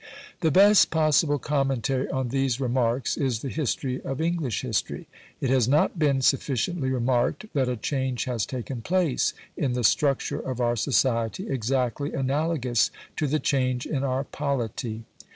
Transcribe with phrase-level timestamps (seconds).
[0.39, 5.07] The best possible commentary on these remarks is the history of English history.
[5.39, 10.39] It has not been sufficiently remarked that a change has taken place in the structure
[10.39, 15.03] of our society exactly analogous to the change in our polity.